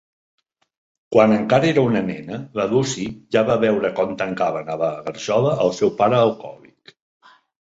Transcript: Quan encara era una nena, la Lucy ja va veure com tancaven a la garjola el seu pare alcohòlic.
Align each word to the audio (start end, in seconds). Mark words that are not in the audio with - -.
Quan 1.15 1.33
encara 1.35 1.67
era 1.73 1.83
una 1.89 2.01
nena, 2.07 2.39
la 2.59 2.65
Lucy 2.71 3.05
ja 3.37 3.43
va 3.51 3.59
veure 3.65 3.93
com 4.01 4.17
tancaven 4.23 4.73
a 4.73 4.79
la 4.85 4.91
garjola 5.11 5.53
el 5.69 5.73
seu 5.83 5.95
pare 6.03 6.19
alcohòlic. 6.23 6.97